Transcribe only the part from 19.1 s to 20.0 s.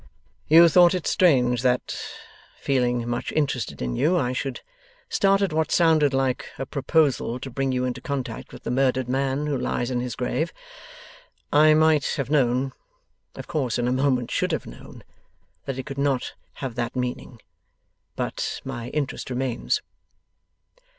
remains.